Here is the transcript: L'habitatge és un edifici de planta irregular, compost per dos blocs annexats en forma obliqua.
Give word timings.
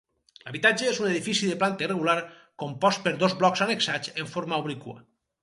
L'habitatge 0.45 0.87
és 0.91 1.01
un 1.03 1.09
edifici 1.09 1.49
de 1.49 1.57
planta 1.63 1.85
irregular, 1.87 2.15
compost 2.65 3.05
per 3.05 3.15
dos 3.25 3.37
blocs 3.43 3.63
annexats 3.67 4.15
en 4.25 4.35
forma 4.35 4.61
obliqua. 4.67 4.99